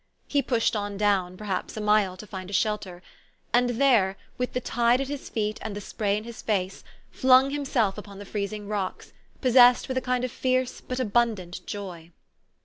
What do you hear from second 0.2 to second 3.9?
He pushed on down, perhaps a mile, to find a shelter; and